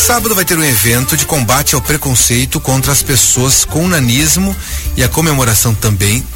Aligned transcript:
Sábado 0.00 0.34
vai 0.34 0.46
ter 0.46 0.58
um 0.58 0.64
evento 0.64 1.14
de 1.14 1.26
combate 1.26 1.74
ao 1.74 1.80
preconceito 1.80 2.58
contra 2.58 2.90
as 2.90 3.02
pessoas 3.02 3.66
com 3.66 3.86
nanismo 3.86 4.56
e 4.96 5.04
a 5.04 5.08
comemoração 5.08 5.74
também 5.74 6.26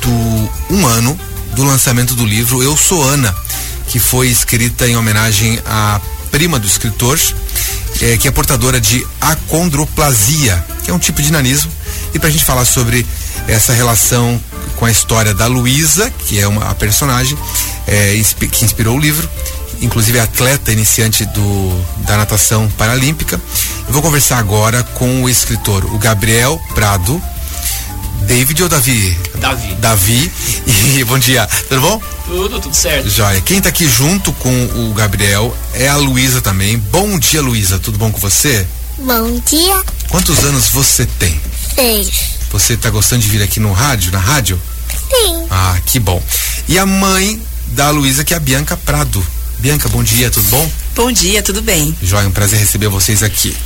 do 0.00 0.74
um 0.74 0.86
ano 0.86 1.18
do 1.54 1.64
lançamento 1.64 2.14
do 2.14 2.24
livro 2.24 2.62
Eu 2.62 2.76
Sou 2.76 3.02
Ana, 3.02 3.34
que 3.88 3.98
foi 3.98 4.28
escrita 4.28 4.86
em 4.86 4.96
homenagem 4.96 5.58
à 5.66 6.00
prima 6.30 6.60
do 6.60 6.66
escritor, 6.66 7.18
eh, 8.00 8.16
que 8.16 8.28
é 8.28 8.30
portadora 8.30 8.80
de 8.80 9.04
acondroplasia, 9.20 10.64
que 10.84 10.90
é 10.90 10.94
um 10.94 10.98
tipo 10.98 11.20
de 11.20 11.32
nanismo. 11.32 11.72
E 12.14 12.18
para 12.20 12.28
a 12.28 12.32
gente 12.32 12.44
falar 12.44 12.64
sobre 12.64 13.04
essa 13.48 13.72
relação 13.72 14.40
com 14.76 14.86
a 14.86 14.90
história 14.92 15.34
da 15.34 15.46
Luísa, 15.46 16.08
que 16.10 16.38
é 16.38 16.46
uma 16.46 16.70
a 16.70 16.74
personagem 16.74 17.36
eh, 17.86 18.22
que 18.50 18.64
inspirou 18.64 18.96
o 18.96 19.00
livro, 19.00 19.28
inclusive 19.80 20.18
é 20.18 20.20
atleta 20.20 20.72
iniciante 20.72 21.24
do, 21.26 21.84
da 22.06 22.16
natação 22.16 22.68
paralímpica. 22.76 23.40
Eu 23.86 23.92
vou 23.92 24.02
conversar 24.02 24.38
agora 24.38 24.82
com 24.94 25.22
o 25.22 25.28
escritor, 25.28 25.84
o 25.86 25.98
Gabriel 25.98 26.60
Prado. 26.74 27.22
David 28.22 28.62
ou 28.62 28.68
Davi? 28.68 29.18
Davi. 29.36 29.74
Davi. 29.76 30.32
E 30.96 31.04
bom 31.08 31.18
dia. 31.18 31.46
Tudo 31.68 31.80
bom? 31.80 32.02
Tudo, 32.26 32.60
tudo 32.60 32.74
certo. 32.74 33.08
Joia. 33.08 33.40
Quem 33.40 33.60
tá 33.60 33.70
aqui 33.70 33.88
junto 33.88 34.32
com 34.34 34.64
o 34.74 34.92
Gabriel 34.92 35.56
é 35.72 35.88
a 35.88 35.96
Luísa 35.96 36.40
também. 36.40 36.76
Bom 36.76 37.18
dia, 37.18 37.40
Luísa. 37.40 37.78
Tudo 37.78 37.96
bom 37.96 38.10
com 38.10 38.18
você? 38.18 38.66
Bom 38.98 39.40
dia. 39.46 39.82
Quantos 40.08 40.44
anos 40.44 40.68
você 40.68 41.06
tem? 41.18 41.40
Seis. 41.74 42.10
Você 42.50 42.76
tá 42.76 42.90
gostando 42.90 43.22
de 43.22 43.28
vir 43.28 43.42
aqui 43.42 43.60
no 43.60 43.72
rádio, 43.72 44.12
na 44.12 44.18
rádio? 44.18 44.60
Sim. 44.90 45.46
Ah, 45.50 45.78
que 45.86 45.98
bom. 45.98 46.22
E 46.66 46.78
a 46.78 46.84
mãe 46.84 47.40
da 47.68 47.90
Luísa, 47.90 48.24
que 48.24 48.34
é 48.34 48.36
a 48.36 48.40
Bianca 48.40 48.76
Prado. 48.76 49.24
Bianca, 49.58 49.88
bom 49.88 50.04
dia, 50.04 50.30
tudo 50.30 50.48
bom? 50.50 50.70
Bom 50.94 51.10
dia, 51.10 51.42
tudo 51.42 51.60
bem? 51.60 51.96
Joia, 52.00 52.28
um 52.28 52.30
prazer 52.30 52.60
receber 52.60 52.86
vocês 52.86 53.24
aqui. 53.24 53.56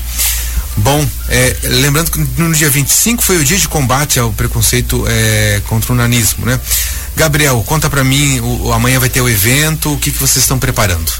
Bom, 0.78 1.06
é, 1.28 1.56
lembrando 1.64 2.10
que 2.10 2.18
no 2.40 2.54
dia 2.54 2.70
25 2.70 3.22
foi 3.22 3.36
o 3.36 3.44
dia 3.44 3.58
de 3.58 3.68
combate 3.68 4.18
ao 4.18 4.32
preconceito 4.32 5.04
é, 5.06 5.60
contra 5.66 5.92
o 5.92 5.94
nanismo, 5.94 6.46
né? 6.46 6.58
Gabriel, 7.14 7.62
conta 7.66 7.90
pra 7.90 8.02
mim, 8.02 8.40
o, 8.40 8.68
o 8.68 8.72
amanhã 8.72 8.98
vai 8.98 9.10
ter 9.10 9.20
o 9.20 9.28
evento, 9.28 9.92
o 9.92 9.98
que, 9.98 10.10
que 10.10 10.18
vocês 10.18 10.42
estão 10.42 10.58
preparando? 10.58 11.12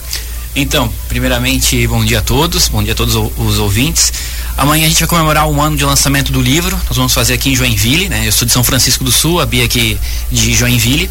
Então, 0.56 0.90
primeiramente, 1.06 1.86
bom 1.86 2.02
dia 2.02 2.20
a 2.20 2.22
todos, 2.22 2.68
bom 2.68 2.82
dia 2.82 2.92
a 2.92 2.96
todos 2.96 3.14
os 3.14 3.58
ouvintes. 3.58 4.10
Amanhã 4.56 4.86
a 4.86 4.88
gente 4.88 5.00
vai 5.00 5.08
comemorar 5.08 5.48
um 5.48 5.60
ano 5.60 5.76
de 5.76 5.84
lançamento 5.84 6.32
do 6.32 6.40
livro. 6.40 6.78
Nós 6.88 6.96
vamos 6.96 7.12
fazer 7.12 7.34
aqui 7.34 7.50
em 7.50 7.56
Joinville, 7.56 8.08
né? 8.08 8.26
Eu 8.26 8.32
sou 8.32 8.46
de 8.46 8.52
São 8.52 8.64
Francisco 8.64 9.04
do 9.04 9.12
Sul, 9.12 9.40
a 9.40 9.46
Bia 9.46 9.64
aqui 9.64 9.98
de 10.30 10.54
Joinville. 10.54 11.10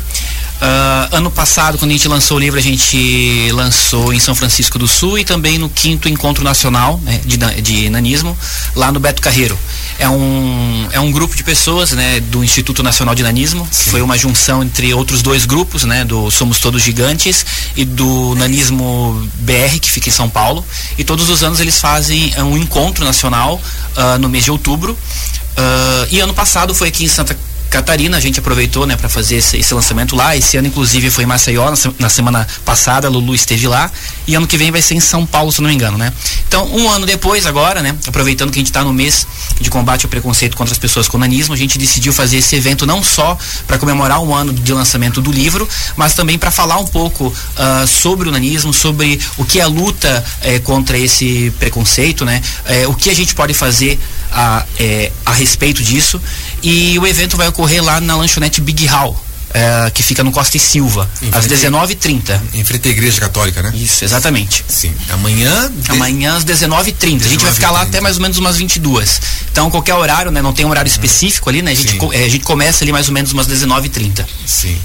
Uh, 0.61 1.15
ano 1.15 1.31
passado, 1.31 1.79
quando 1.79 1.89
a 1.89 1.93
gente 1.93 2.07
lançou 2.07 2.37
o 2.37 2.39
livro, 2.39 2.59
a 2.59 2.61
gente 2.61 3.51
lançou 3.51 4.13
em 4.13 4.19
São 4.19 4.35
Francisco 4.35 4.77
do 4.77 4.87
Sul 4.87 5.17
e 5.17 5.25
também 5.25 5.57
no 5.57 5.67
quinto 5.67 6.07
encontro 6.07 6.43
nacional 6.43 6.99
né, 7.01 7.19
de, 7.25 7.37
de 7.63 7.89
nanismo, 7.89 8.37
lá 8.75 8.91
no 8.91 8.99
Beto 8.99 9.23
Carreiro. 9.23 9.57
É 9.97 10.07
um, 10.07 10.87
é 10.91 10.99
um 10.99 11.11
grupo 11.11 11.35
de 11.35 11.43
pessoas 11.43 11.93
né, 11.93 12.19
do 12.19 12.43
Instituto 12.43 12.83
Nacional 12.83 13.15
de 13.15 13.23
Nanismo, 13.23 13.67
que 13.67 13.89
foi 13.89 14.03
uma 14.03 14.15
junção 14.15 14.61
entre 14.61 14.93
outros 14.93 15.23
dois 15.23 15.47
grupos, 15.47 15.83
né, 15.83 16.05
do 16.05 16.29
Somos 16.29 16.59
Todos 16.59 16.83
Gigantes 16.83 17.43
e 17.75 17.83
do 17.83 18.35
Nanismo 18.35 19.27
BR, 19.39 19.79
que 19.81 19.89
fica 19.89 20.09
em 20.09 20.11
São 20.11 20.29
Paulo. 20.29 20.63
E 20.95 21.03
todos 21.03 21.27
os 21.31 21.41
anos 21.41 21.59
eles 21.59 21.79
fazem 21.79 22.35
um 22.37 22.55
encontro 22.55 23.03
nacional 23.03 23.59
uh, 23.97 24.19
no 24.19 24.29
mês 24.29 24.43
de 24.43 24.51
outubro. 24.51 24.93
Uh, 24.93 26.07
e 26.11 26.19
ano 26.19 26.35
passado 26.35 26.75
foi 26.75 26.89
aqui 26.89 27.03
em 27.03 27.07
Santa 27.07 27.35
Catarina, 27.71 28.17
a 28.17 28.19
gente 28.19 28.37
aproveitou, 28.37 28.85
né, 28.85 28.97
para 28.97 29.07
fazer 29.07 29.37
esse, 29.37 29.57
esse, 29.57 29.73
lançamento 29.73 30.13
lá. 30.13 30.35
Esse 30.35 30.57
ano, 30.57 30.67
inclusive, 30.67 31.09
foi 31.09 31.23
em 31.23 31.27
Maceió, 31.27 31.71
na, 31.71 31.77
na, 31.99 32.09
semana 32.09 32.45
passada, 32.65 33.07
a 33.07 33.09
Lulu 33.09 33.33
esteve 33.33 33.65
lá. 33.65 33.89
E 34.27 34.35
ano 34.35 34.45
que 34.45 34.57
vem 34.57 34.71
vai 34.71 34.81
ser 34.81 34.95
em 34.95 34.99
São 34.99 35.25
Paulo, 35.25 35.53
se 35.53 35.61
não 35.61 35.69
me 35.69 35.73
engano, 35.73 35.97
né? 35.97 36.11
Então, 36.47 36.67
um 36.67 36.89
ano 36.89 37.05
depois, 37.05 37.45
agora, 37.45 37.81
né, 37.81 37.95
aproveitando 38.05 38.51
que 38.51 38.59
a 38.59 38.61
gente 38.61 38.67
está 38.67 38.83
no 38.83 38.93
mês 38.93 39.25
de 39.59 39.69
combate 39.69 40.05
ao 40.05 40.09
preconceito 40.09 40.57
contra 40.57 40.73
as 40.73 40.77
pessoas 40.77 41.07
com 41.07 41.17
nanismo, 41.17 41.53
a 41.53 41.57
gente 41.57 41.77
decidiu 41.77 42.11
fazer 42.11 42.37
esse 42.37 42.55
evento 42.57 42.85
não 42.85 43.01
só 43.01 43.37
para 43.65 43.77
comemorar 43.77 44.19
um 44.19 44.35
ano 44.35 44.51
de 44.51 44.73
lançamento 44.73 45.21
do 45.21 45.31
livro, 45.31 45.67
mas 45.95 46.13
também 46.13 46.37
para 46.37 46.51
falar 46.51 46.77
um 46.77 46.87
pouco 46.87 47.27
uh, 47.27 47.87
sobre 47.87 48.27
o 48.27 48.31
nanismo, 48.33 48.73
sobre 48.73 49.17
o 49.37 49.45
que 49.45 49.59
é 49.59 49.63
a 49.63 49.67
luta 49.67 50.23
eh, 50.41 50.59
contra 50.59 50.97
esse 50.97 51.51
preconceito, 51.59 52.25
né? 52.25 52.41
Eh, 52.65 52.87
o 52.87 52.93
que 52.93 53.09
a 53.09 53.15
gente 53.15 53.33
pode 53.33 53.53
fazer 53.53 53.99
a, 54.31 54.65
eh, 54.79 55.11
a 55.25 55.33
respeito 55.33 55.83
disso. 55.83 56.21
E 56.61 56.97
o 56.99 57.07
evento 57.07 57.37
vai 57.37 57.47
ocorrer 57.47 57.83
lá 57.83 57.99
na 57.99 58.15
lanchonete 58.15 58.61
Big 58.61 58.85
Hall. 58.85 59.19
É, 59.53 59.91
que 59.93 60.01
fica 60.01 60.23
no 60.23 60.31
Costa 60.31 60.55
e 60.55 60.59
Silva, 60.61 61.09
às 61.33 61.45
19h30. 61.45 62.39
Em 62.53 62.63
frente 62.63 62.87
à 62.87 62.91
Igreja 62.91 63.19
Católica, 63.19 63.61
né? 63.61 63.73
Isso, 63.75 64.05
exatamente. 64.05 64.63
Sim. 64.65 64.93
Amanhã. 65.09 65.69
De... 65.69 65.91
Amanhã 65.91 66.37
às 66.37 66.45
19h30. 66.45 67.25
A 67.25 67.27
gente 67.27 67.43
vai 67.43 67.51
ficar 67.51 67.69
lá 67.69 67.81
até 67.81 67.99
mais 67.99 68.15
ou 68.15 68.21
menos 68.21 68.37
umas 68.37 68.55
22. 68.55 69.21
Então, 69.51 69.69
qualquer 69.69 69.95
horário, 69.95 70.31
né? 70.31 70.41
Não 70.41 70.53
tem 70.53 70.65
um 70.65 70.69
horário 70.69 70.87
específico 70.87 71.49
ali, 71.49 71.61
né? 71.61 71.71
A 71.71 71.73
gente, 71.73 71.99
é, 72.13 72.23
a 72.23 72.29
gente 72.29 72.45
começa 72.45 72.85
ali 72.85 72.93
mais 72.93 73.09
ou 73.09 73.13
menos 73.13 73.33
umas 73.33 73.45
19h30. 73.45 74.25
Sim. 74.45 74.77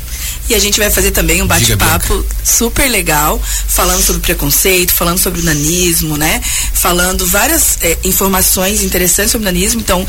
E 0.49 0.55
a 0.55 0.59
gente 0.59 0.79
vai 0.79 0.91
fazer 0.91 1.11
também 1.11 1.43
um 1.43 1.47
bate-papo 1.47 2.25
super 2.45 2.89
legal, 2.89 3.41
falando 3.69 4.03
sobre 4.03 4.23
preconceito, 4.23 4.93
falando 4.93 5.19
sobre 5.19 5.41
o 5.41 5.45
nanismo, 5.45 6.17
né? 6.17 6.41
Falando 6.73 7.27
várias 7.27 7.79
é, 7.83 7.99
informações 8.05 8.83
interessantes 8.83 9.33
sobre 9.33 9.49
o 9.49 9.53
nanismo. 9.53 9.81
Então, 9.81 10.07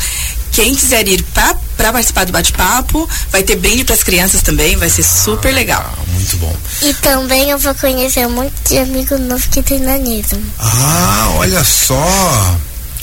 quem 0.52 0.74
quiser 0.74 1.06
ir 1.08 1.22
para 1.24 1.92
participar 1.92 2.24
do 2.24 2.32
bate-papo, 2.32 3.08
vai 3.30 3.42
ter 3.42 3.56
brinde 3.56 3.84
para 3.84 3.94
as 3.94 4.02
crianças 4.02 4.42
também, 4.42 4.76
vai 4.76 4.88
ser 4.88 5.02
super 5.02 5.52
legal. 5.52 5.94
Ah, 5.96 6.02
muito 6.12 6.36
bom. 6.36 6.56
E 6.82 6.92
também 6.94 7.50
eu 7.50 7.58
vou 7.58 7.74
conhecer 7.74 8.26
um 8.26 8.30
monte 8.30 8.52
de 8.68 8.78
amigo 8.78 9.16
novo 9.18 9.48
que 9.48 9.62
tem 9.62 9.78
nanismo. 9.78 10.42
Ah, 10.58 11.32
olha 11.36 11.62
só! 11.64 12.58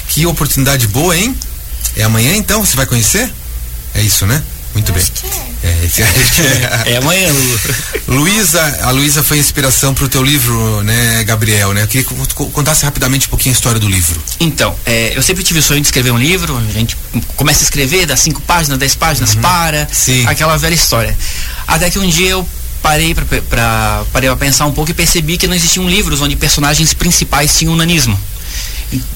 Que 0.09 0.25
oportunidade 0.25 0.87
boa, 0.87 1.15
hein? 1.17 1.35
É 1.95 2.03
amanhã 2.03 2.35
então? 2.35 2.65
Você 2.65 2.75
vai 2.75 2.85
conhecer? 2.85 3.31
É 3.93 4.01
isso, 4.01 4.25
né? 4.25 4.43
Muito 4.73 4.91
bem. 4.91 5.03
É. 5.65 6.85
É, 6.85 6.93
é 6.93 6.97
amanhã, 6.97 7.31
Lu. 7.31 8.19
Luísa, 8.19 8.61
a 8.83 8.91
Luísa 8.91 9.23
foi 9.23 9.39
inspiração 9.39 9.93
para 9.93 10.05
o 10.05 10.09
teu 10.09 10.21
livro, 10.21 10.83
né, 10.83 11.23
Gabriel, 11.23 11.73
né? 11.73 11.83
Eu 11.83 11.87
queria 11.87 12.03
que 12.03 12.13
contasse 12.51 12.85
rapidamente 12.85 13.27
um 13.27 13.29
pouquinho 13.29 13.53
a 13.53 13.57
história 13.57 13.79
do 13.79 13.89
livro. 13.89 14.21
Então, 14.39 14.75
é, 14.85 15.13
eu 15.15 15.23
sempre 15.23 15.43
tive 15.43 15.59
o 15.59 15.63
sonho 15.63 15.81
de 15.81 15.87
escrever 15.87 16.11
um 16.11 16.17
livro, 16.17 16.55
a 16.57 16.71
gente 16.71 16.97
começa 17.35 17.61
a 17.61 17.63
escrever, 17.63 18.05
dá 18.05 18.15
cinco 18.15 18.41
páginas, 18.41 18.77
dez 18.77 18.95
páginas, 18.95 19.33
uhum. 19.33 19.41
para, 19.41 19.87
Sim. 19.91 20.25
aquela 20.27 20.57
velha 20.57 20.75
história. 20.75 21.17
Até 21.67 21.89
que 21.89 21.97
um 21.97 22.07
dia 22.07 22.29
eu 22.29 22.47
parei 22.81 23.15
para 23.15 24.03
parei 24.13 24.29
pra 24.29 24.37
pensar 24.37 24.67
um 24.67 24.71
pouco 24.71 24.91
e 24.91 24.93
percebi 24.93 25.37
que 25.37 25.47
não 25.47 25.55
existiam 25.55 25.89
livros 25.89 26.21
onde 26.21 26.35
personagens 26.35 26.93
principais 26.93 27.57
tinham 27.57 27.75
nanismo. 27.75 28.19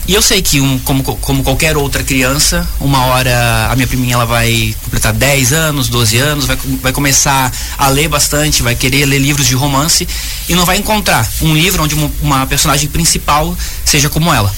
E 0.08 0.14
eu 0.14 0.22
sei 0.22 0.42
que, 0.42 0.60
um, 0.60 0.80
como, 0.80 1.04
como 1.04 1.44
qualquer 1.44 1.78
outra 1.78 2.04
criança, 2.04 2.68
uma 2.80 3.06
hora 3.06 3.68
a 3.70 3.76
minha 3.76 3.88
priminha 3.88 4.16
ela 4.16 4.26
vai 4.26 4.76
completar 4.84 5.14
10 5.14 5.54
anos, 5.54 5.88
12 5.88 6.18
anos, 6.18 6.46
vai, 6.46 6.58
vai 6.82 6.92
começar 6.92 7.52
a 7.78 7.88
ler 7.88 8.08
bastante, 8.08 8.64
vai 8.64 8.76
querer 8.76 9.06
ler 9.06 9.20
livros 9.20 9.46
de 9.46 9.56
romance 9.56 10.08
e 10.48 10.56
não 10.56 10.66
vai 10.66 10.78
encontrar 10.78 11.30
um 11.42 11.54
livro 11.54 11.84
onde 11.84 11.96
uma, 11.96 12.12
uma 12.22 12.48
personagem 12.48 12.90
principal 12.90 13.56
seja 13.86 14.10
como 14.10 14.34
ela. 14.34 14.54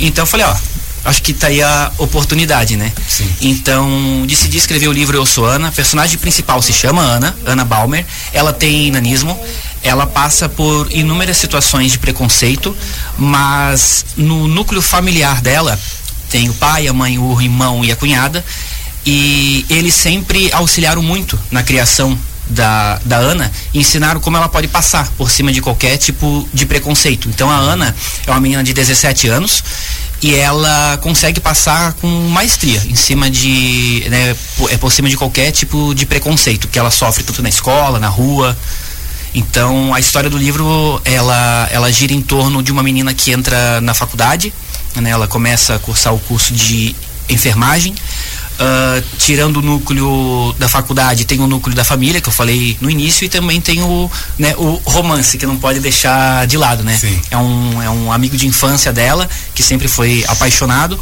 Então 0.00 0.22
eu 0.22 0.26
falei, 0.26 0.46
ó, 0.46 0.56
acho 1.04 1.22
que 1.22 1.32
tá 1.32 1.46
aí 1.46 1.62
a 1.62 1.92
oportunidade, 1.98 2.76
né? 2.76 2.92
Sim. 3.08 3.28
Então, 3.40 4.24
decidi 4.26 4.58
escrever 4.58 4.88
o 4.88 4.92
livro 4.92 5.16
Eu 5.16 5.24
Sou 5.24 5.46
Ana. 5.46 5.68
A 5.68 5.72
personagem 5.72 6.18
principal 6.18 6.60
se 6.60 6.72
chama 6.72 7.00
Ana, 7.00 7.34
Ana 7.44 7.64
Balmer. 7.64 8.04
Ela 8.32 8.52
tem 8.52 8.90
nanismo 8.90 9.38
ela 9.86 10.06
passa 10.06 10.48
por 10.48 10.90
inúmeras 10.92 11.36
situações 11.36 11.92
de 11.92 11.98
preconceito, 11.98 12.76
mas 13.16 14.04
no 14.16 14.48
núcleo 14.48 14.82
familiar 14.82 15.40
dela 15.40 15.78
tem 16.28 16.48
o 16.48 16.54
pai, 16.54 16.88
a 16.88 16.92
mãe, 16.92 17.18
o 17.18 17.40
irmão 17.40 17.84
e 17.84 17.92
a 17.92 17.96
cunhada, 17.96 18.44
e 19.04 19.64
eles 19.70 19.94
sempre 19.94 20.50
auxiliaram 20.52 21.02
muito 21.02 21.38
na 21.50 21.62
criação 21.62 22.18
da, 22.48 23.00
da 23.04 23.16
Ana 23.16 23.50
ensinaram 23.74 24.20
como 24.20 24.36
ela 24.36 24.48
pode 24.48 24.68
passar 24.68 25.10
por 25.16 25.30
cima 25.30 25.52
de 25.52 25.60
qualquer 25.60 25.96
tipo 25.96 26.48
de 26.52 26.66
preconceito. 26.66 27.28
Então 27.28 27.50
a 27.50 27.56
Ana 27.56 27.94
é 28.26 28.30
uma 28.30 28.40
menina 28.40 28.62
de 28.62 28.72
17 28.72 29.28
anos 29.28 29.62
e 30.22 30.34
ela 30.34 30.98
consegue 31.02 31.40
passar 31.40 31.92
com 31.94 32.08
maestria 32.28 32.82
em 32.86 32.94
cima 32.94 33.30
de 33.30 34.04
né, 34.08 34.36
por, 34.56 34.72
é 34.72 34.76
por 34.76 34.92
cima 34.92 35.08
de 35.08 35.16
qualquer 35.16 35.50
tipo 35.50 35.94
de 35.94 36.06
preconceito 36.06 36.68
que 36.68 36.78
ela 36.78 36.90
sofre 36.90 37.22
tanto 37.22 37.42
na 37.42 37.48
escola, 37.48 37.98
na 37.98 38.08
rua. 38.08 38.56
Então, 39.36 39.92
a 39.92 40.00
história 40.00 40.30
do 40.30 40.38
livro, 40.38 40.98
ela, 41.04 41.68
ela 41.70 41.92
gira 41.92 42.14
em 42.14 42.22
torno 42.22 42.62
de 42.62 42.72
uma 42.72 42.82
menina 42.82 43.12
que 43.12 43.30
entra 43.30 43.82
na 43.82 43.92
faculdade, 43.92 44.50
né? 44.96 45.10
Ela 45.10 45.28
começa 45.28 45.74
a 45.74 45.78
cursar 45.78 46.14
o 46.14 46.18
curso 46.18 46.54
de 46.54 46.96
enfermagem. 47.28 47.94
Uh, 48.58 49.04
tirando 49.18 49.58
o 49.58 49.62
núcleo 49.62 50.54
da 50.58 50.66
faculdade, 50.66 51.26
tem 51.26 51.38
o 51.40 51.46
núcleo 51.46 51.76
da 51.76 51.84
família, 51.84 52.22
que 52.22 52.30
eu 52.30 52.32
falei 52.32 52.78
no 52.80 52.88
início, 52.88 53.26
e 53.26 53.28
também 53.28 53.60
tem 53.60 53.82
o, 53.82 54.10
né, 54.38 54.54
o 54.56 54.80
romance, 54.86 55.36
que 55.36 55.44
não 55.44 55.58
pode 55.58 55.80
deixar 55.80 56.46
de 56.46 56.56
lado, 56.56 56.82
né? 56.82 56.96
Sim. 56.96 57.20
É 57.30 57.36
um, 57.36 57.82
é 57.82 57.90
um 57.90 58.10
amigo 58.10 58.38
de 58.38 58.46
infância 58.46 58.90
dela, 58.90 59.28
que 59.54 59.62
sempre 59.62 59.86
foi 59.86 60.24
apaixonado, 60.28 60.98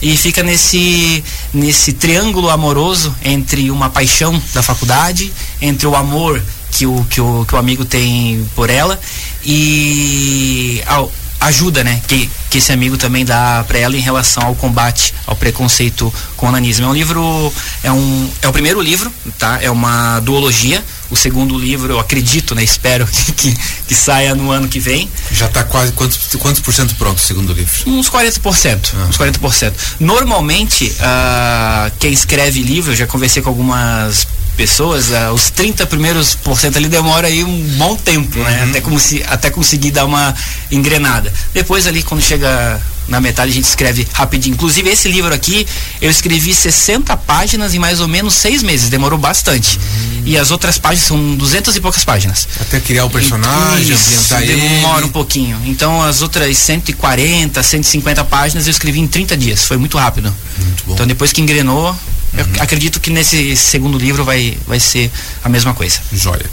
e 0.00 0.16
fica 0.16 0.44
nesse, 0.44 1.24
nesse 1.52 1.92
triângulo 1.94 2.48
amoroso 2.48 3.12
entre 3.24 3.68
uma 3.72 3.90
paixão 3.90 4.40
da 4.54 4.62
faculdade, 4.62 5.32
entre 5.60 5.88
o 5.88 5.96
amor 5.96 6.40
que 6.72 6.86
o, 6.86 7.04
que 7.08 7.20
o, 7.20 7.44
que 7.44 7.54
o 7.54 7.58
amigo 7.58 7.84
tem 7.84 8.48
por 8.56 8.70
ela 8.70 8.98
e 9.44 10.82
ao, 10.86 11.12
ajuda, 11.46 11.82
né, 11.82 12.00
que, 12.06 12.30
que 12.50 12.58
esse 12.58 12.72
amigo 12.72 12.96
também 12.96 13.24
dá 13.24 13.64
para 13.66 13.78
ela 13.78 13.96
em 13.96 14.00
relação 14.00 14.44
ao 14.44 14.54
combate 14.54 15.12
ao 15.26 15.34
preconceito 15.34 16.12
com 16.36 16.48
o 16.48 16.52
nanismo. 16.52 16.86
É 16.86 16.88
um 16.88 16.94
livro, 16.94 17.52
é 17.82 17.90
um, 17.90 18.30
é 18.40 18.48
o 18.48 18.52
primeiro 18.52 18.80
livro, 18.80 19.12
tá? 19.38 19.58
É 19.60 19.70
uma 19.70 20.20
duologia. 20.20 20.82
O 21.10 21.16
segundo 21.16 21.58
livro, 21.58 21.92
eu 21.92 22.00
acredito, 22.00 22.54
né? 22.54 22.62
Espero 22.62 23.06
que, 23.10 23.32
que, 23.32 23.54
que 23.88 23.94
saia 23.94 24.34
no 24.34 24.50
ano 24.50 24.68
que 24.68 24.80
vem. 24.80 25.10
Já 25.30 25.46
está 25.46 25.64
quase 25.64 25.92
quantos, 25.92 26.18
quantos 26.38 26.62
por 26.62 26.72
cento 26.72 26.94
pronto 26.94 27.18
o 27.18 27.20
segundo 27.20 27.52
livro? 27.52 27.72
Uns 27.86 28.08
40%. 28.08 28.94
Uhum. 28.94 29.08
Uns 29.08 29.18
40%. 29.18 29.72
Normalmente, 30.00 30.86
uh, 30.86 31.92
quem 31.98 32.12
escreve 32.12 32.62
livro, 32.62 32.92
eu 32.92 32.96
já 32.96 33.06
conversei 33.06 33.42
com 33.42 33.48
algumas 33.48 34.26
pessoas, 34.56 35.08
uh, 35.08 35.32
os 35.32 35.50
30 35.50 35.86
primeiros 35.86 36.34
por 36.34 36.58
cento 36.58 36.76
ali 36.76 36.88
demora 36.88 37.26
aí 37.28 37.42
um 37.44 37.62
bom 37.76 37.96
tempo, 37.96 38.38
né? 38.38 38.44
uhum. 38.44 38.50
né? 38.50 38.70
Até, 38.70 38.80
como 38.80 38.98
se, 38.98 39.22
até 39.26 39.50
conseguir 39.50 39.90
dar 39.90 40.04
uma 40.04 40.34
engrenada. 40.70 41.32
Depois 41.52 41.86
ali, 41.86 42.02
quando 42.02 42.22
chega 42.22 42.80
na 43.08 43.20
metade, 43.20 43.50
a 43.50 43.54
gente 43.54 43.64
escreve 43.64 44.06
rapidinho. 44.12 44.54
Inclusive, 44.54 44.88
esse 44.88 45.08
livro 45.08 45.34
aqui, 45.34 45.66
eu 46.00 46.10
escrevi 46.10 46.54
60 46.54 47.16
páginas 47.18 47.74
em 47.74 47.78
mais 47.78 48.00
ou 48.00 48.08
menos 48.08 48.34
seis 48.34 48.62
meses. 48.62 48.88
Demorou 48.88 49.18
bastante. 49.18 49.78
Uhum. 49.78 50.22
E 50.24 50.38
as 50.38 50.50
outras 50.50 50.78
páginas 50.78 51.08
são 51.08 51.34
200 51.34 51.76
e 51.76 51.80
poucas 51.80 52.04
páginas. 52.04 52.48
Até 52.60 52.80
criar 52.80 53.04
o 53.04 53.10
personagem, 53.10 53.92
Isso, 53.92 54.08
ambientar 54.08 54.42
ele. 54.42 54.60
Demora 54.60 55.04
um 55.04 55.08
pouquinho. 55.08 55.60
Então, 55.64 56.02
as 56.02 56.22
outras 56.22 56.56
140, 56.56 57.62
150 57.62 58.24
páginas 58.24 58.66
eu 58.66 58.70
escrevi 58.70 59.00
em 59.00 59.06
30 59.06 59.36
dias. 59.36 59.64
Foi 59.64 59.76
muito 59.76 59.98
rápido. 59.98 60.34
Muito 60.58 60.84
bom. 60.86 60.94
Então, 60.94 61.06
depois 61.06 61.32
que 61.32 61.40
engrenou, 61.40 61.96
eu 62.36 62.44
uhum. 62.44 62.52
acredito 62.60 63.00
que 63.00 63.10
nesse 63.10 63.56
segundo 63.56 63.98
livro 63.98 64.24
vai, 64.24 64.56
vai 64.66 64.80
ser 64.80 65.10
a 65.44 65.48
mesma 65.48 65.74
coisa. 65.74 66.00
Joia. 66.12 66.46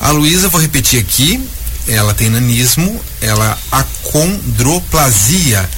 A 0.00 0.10
Luísa, 0.10 0.48
vou 0.48 0.60
repetir 0.60 1.00
aqui, 1.00 1.40
ela 1.88 2.14
tem 2.14 2.28
nanismo, 2.28 3.00
ela 3.20 3.58
acondroplasia, 3.70 5.68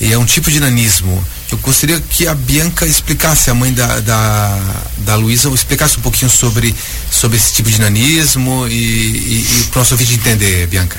e 0.00 0.12
é 0.12 0.18
um 0.18 0.24
tipo 0.24 0.50
de 0.50 0.60
nanismo. 0.60 1.22
Eu 1.50 1.58
gostaria 1.58 2.00
que 2.00 2.26
a 2.26 2.34
Bianca 2.34 2.86
explicasse, 2.86 3.50
a 3.50 3.54
mãe 3.54 3.72
da, 3.72 4.00
da, 4.00 4.58
da 4.98 5.16
Luísa, 5.16 5.48
explicasse 5.50 5.98
um 5.98 6.02
pouquinho 6.02 6.30
sobre, 6.30 6.74
sobre 7.10 7.36
esse 7.36 7.52
tipo 7.52 7.70
de 7.70 7.80
nanismo 7.80 8.66
e, 8.68 8.72
e, 8.72 9.46
e 9.60 9.64
para 9.70 9.78
o 9.78 9.80
nosso 9.80 9.96
vídeo 9.96 10.14
entender, 10.14 10.66
Bianca. 10.66 10.98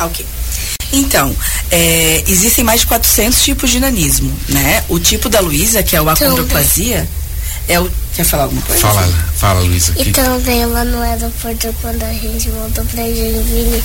Ok. 0.00 0.24
Então, 0.92 1.34
é, 1.70 2.22
existem 2.26 2.62
mais 2.62 2.80
de 2.80 2.86
400 2.86 3.42
tipos 3.42 3.70
de 3.70 3.80
nanismo, 3.80 4.32
né? 4.48 4.84
O 4.88 4.98
tipo 4.98 5.28
da 5.28 5.40
Luísa, 5.40 5.82
que 5.82 5.96
é 5.96 6.00
o 6.00 6.08
acondroplasia, 6.08 7.08
é 7.68 7.80
o. 7.80 7.90
Quer 8.14 8.24
falar 8.24 8.44
alguma 8.44 8.62
coisa? 8.62 8.80
Fala, 8.80 9.08
fala, 9.36 9.60
Luísa. 9.60 9.92
E 9.96 10.10
também 10.10 10.64
lá 10.66 10.84
no 10.84 11.00
aeroporto, 11.02 11.74
quando 11.82 12.02
a 12.02 12.12
gente 12.12 12.48
voltou 12.50 12.84
pra 12.86 13.02
Joinville, 13.02 13.82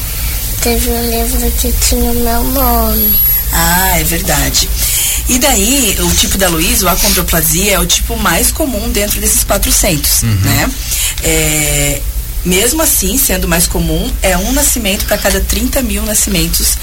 teve 0.61 0.89
um 0.89 1.09
livro 1.09 1.51
que 1.51 1.71
tinha 1.73 2.11
o 2.11 2.15
meu 2.15 2.43
nome. 2.43 3.19
Ah, 3.51 3.99
é 3.99 4.03
verdade. 4.03 4.69
E 5.27 5.37
daí, 5.37 5.97
o 5.99 6.15
tipo 6.15 6.37
da 6.37 6.47
Luísa, 6.47 6.85
o 6.85 6.89
acondroplasia, 6.89 7.73
é 7.73 7.79
o 7.79 7.85
tipo 7.85 8.15
mais 8.17 8.51
comum 8.51 8.89
dentro 8.89 9.19
desses 9.19 9.43
400, 9.43 10.23
uhum. 10.23 10.29
né? 10.29 10.71
É, 11.23 12.01
mesmo 12.45 12.81
assim, 12.81 13.17
sendo 13.17 13.47
mais 13.47 13.67
comum, 13.67 14.11
é 14.21 14.37
um 14.37 14.51
nascimento 14.51 15.05
para 15.05 15.17
cada 15.17 15.39
30 15.41 15.81
mil 15.81 16.03
nascimentos 16.03 16.77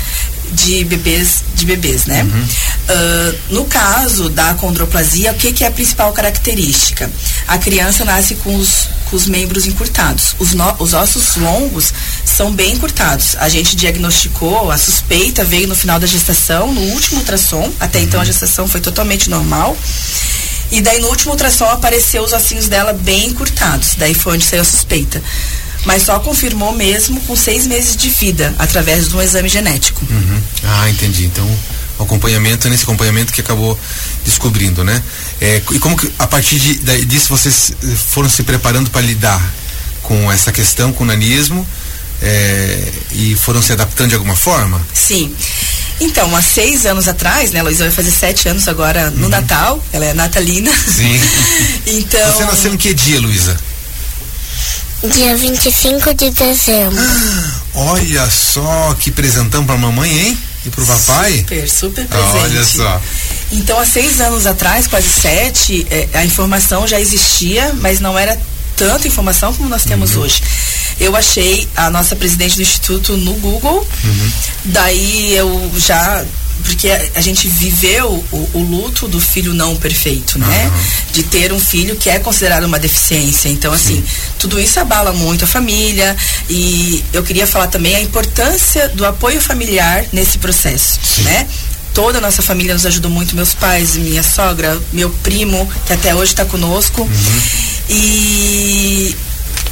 de 0.53 0.85
bebês, 0.85 1.43
de 1.55 1.67
bebês, 1.67 2.07
né? 2.07 2.23
Uhum. 2.23 2.49
Uh, 2.89 3.39
no 3.51 3.67
caso 3.67 4.31
da 4.31 4.51
acondroplasia, 4.51 5.33
o 5.33 5.35
que, 5.35 5.53
que, 5.53 5.63
é 5.63 5.67
a 5.67 5.71
principal 5.71 6.11
característica? 6.13 7.11
A 7.47 7.59
criança 7.59 8.03
nasce 8.03 8.37
com 8.37 8.57
os, 8.57 8.89
com 9.05 9.17
os 9.17 9.27
membros 9.27 9.67
encurtados. 9.67 10.35
Os, 10.39 10.55
no, 10.55 10.75
os 10.79 10.95
ossos 10.95 11.37
longos 11.37 11.93
são 12.25 12.51
bem 12.51 12.73
encurtados. 12.73 13.37
A 13.41 13.49
gente 13.51 13.77
diagnosticou, 13.77 14.71
a 14.71 14.79
suspeita 14.79 15.45
veio 15.45 15.69
no 15.69 15.75
final 15.75 16.01
da 16.01 16.07
gestação, 16.07 16.73
no 16.73 16.81
último 16.81 17.19
ultrassom. 17.19 17.71
Até 17.79 17.99
uhum. 17.99 18.05
então 18.05 18.21
a 18.23 18.25
gestação 18.25 18.67
foi 18.67 18.81
totalmente 18.81 19.29
normal. 19.29 19.77
E 20.71 20.81
daí 20.81 20.99
no 20.99 21.09
último 21.09 21.33
ultrassom 21.33 21.67
apareceu 21.67 22.23
os 22.23 22.33
ossinhos 22.33 22.69
dela 22.69 22.95
bem 22.95 23.27
encurtados. 23.27 23.97
Daí 23.99 24.15
foi 24.15 24.35
onde 24.35 24.45
saiu 24.45 24.63
a 24.63 24.65
suspeita 24.65 25.23
mas 25.85 26.03
só 26.03 26.19
confirmou 26.19 26.73
mesmo 26.73 27.21
com 27.21 27.37
seis 27.37 27.67
meses 27.67 27.97
de 27.97 28.11
vida, 28.11 28.55
através 28.59 29.09
de 29.09 29.17
um 29.17 29.23
exame 29.23 29.49
genético. 29.49 30.05
Uhum. 30.11 30.43
Ah, 30.65 30.91
entendi. 30.91 31.25
Então, 31.25 31.49
acompanhamento, 32.05 32.69
nesse 32.69 32.85
acompanhamento 32.85 33.33
que 33.33 33.41
acabou 33.41 33.79
descobrindo, 34.25 34.85
né? 34.85 35.03
É, 35.41 35.63
e 35.73 35.79
como 35.79 35.97
que, 35.97 36.11
a 36.19 36.27
partir 36.27 36.59
de, 36.59 37.05
disso, 37.05 37.29
vocês 37.29 37.73
foram 38.11 38.29
se 38.29 38.43
preparando 38.43 38.91
para 38.91 39.01
lidar 39.01 39.43
com 40.03 40.31
essa 40.33 40.53
questão, 40.53 40.93
com 40.93 41.05
o 41.05 41.07
nanismo, 41.07 41.67
é, 42.23 42.93
e 43.13 43.35
foram 43.37 43.63
se 43.63 43.73
adaptando 43.73 44.09
de 44.11 44.15
alguma 44.15 44.37
forma? 44.37 44.81
Sim. 44.93 45.35
Então, 46.01 46.35
há 46.35 46.43
seis 46.43 46.87
anos 46.87 47.09
atrás, 47.09 47.51
né, 47.51 47.63
Luísa 47.63 47.85
vai 47.85 47.93
fazer 47.93 48.11
sete 48.11 48.49
anos 48.49 48.69
agora 48.69 49.11
no 49.11 49.25
uhum. 49.25 49.29
Natal, 49.29 49.85
ela 49.93 50.05
é 50.05 50.15
natalina. 50.15 50.71
Sim. 50.71 51.21
então. 51.87 52.33
Você 52.33 52.45
nasceu 52.45 52.73
em 52.73 52.77
que 52.77 52.95
dia, 52.95 53.21
Luísa? 53.21 53.59
Dia 55.03 55.37
25 55.37 56.13
de 56.15 56.31
dezembro. 56.31 56.99
Ah, 56.99 57.61
olha 57.75 58.29
só 58.29 58.97
que 58.99 59.13
presentão 59.13 59.65
pra 59.65 59.77
mamãe, 59.77 60.11
hein? 60.11 60.39
E 60.67 60.71
pro 60.71 60.85
papai? 60.85 61.39
Super, 61.39 61.71
super 61.71 62.07
presente. 62.07 62.37
Ah, 62.37 62.43
olha 62.43 62.65
só. 62.65 63.03
Então, 63.53 63.79
há 63.79 63.87
seis 63.87 64.21
anos 64.21 64.45
atrás, 64.45 64.89
quase 64.89 65.09
sete, 65.09 65.87
é, 65.89 66.09
a 66.15 66.25
informação 66.25 66.87
já 66.87 67.01
existia, 67.01 67.73
mas 67.81 68.01
não 68.01 68.19
era 68.19 68.37
tanta 68.77 69.07
informação 69.07 69.55
como 69.55 69.69
nós 69.69 69.85
temos 69.85 70.17
uhum. 70.17 70.23
hoje. 70.23 70.43
Eu 70.99 71.15
achei 71.15 71.69
a 71.77 71.89
nossa 71.91 72.17
presidente 72.17 72.57
do 72.57 72.63
instituto 72.63 73.17
no 73.17 73.35
Google, 73.35 73.87
uhum. 74.05 74.33
daí 74.65 75.33
eu 75.33 75.73
já 75.77 76.25
porque 76.65 76.89
a, 76.91 77.21
gente 77.21 77.49
viveu 77.49 78.25
o, 78.33 78.51
o, 78.55 78.63
luto 78.63 79.07
do 79.07 79.21
filho 79.21 79.55
não 79.55 79.77
perfeito, 79.77 80.39
né? 80.39 80.67
Uhum. 80.67 81.13
De 81.13 81.23
ter 81.25 81.53
um 81.53 81.61
filho 81.61 81.97
que 81.97 82.11
é 82.11 82.19
considerado 82.19 82.65
uma 82.65 82.79
deficiência. 82.79 83.49
Então, 83.49 83.73
assim, 83.73 83.97
Sim. 83.97 84.05
tudo 84.39 84.59
isso 84.59 84.79
abala 84.81 85.13
muito 85.13 85.45
a 85.45 85.49
família. 85.49 86.17
E 86.49 87.05
eu 87.13 87.23
queria 87.23 87.47
falar 87.47 87.69
também 87.69 87.95
a 87.95 88.01
importância 88.01 88.89
do 88.89 89.05
apoio 89.05 89.41
familiar 89.41 90.05
nesse 90.13 90.39
processo, 90.39 90.99
Sim. 91.03 91.23
né? 91.23 91.49
Toda 91.95 92.19
a 92.19 92.21
nossa 92.21 92.43
família 92.43 92.75
nos 92.75 92.87
ajudou 92.87 93.11
muito, 93.11 93.35
meus 93.35 93.55
pais, 93.55 93.97
minha 93.97 94.23
sogra, 94.23 94.81
meu 94.93 95.11
primo, 95.11 95.69
que 95.87 95.93
até 95.93 96.15
hoje 96.15 96.33
está 96.33 96.45
conosco. 96.45 97.03
Uhum. 97.03 97.43
E 97.89 99.17